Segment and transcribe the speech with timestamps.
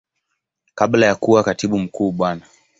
[0.75, 2.41] Kabla ya kuwa Katibu Mkuu Bwana.